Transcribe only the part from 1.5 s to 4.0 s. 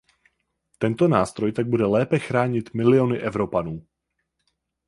tak bude lépe chránit miliony Evropanů.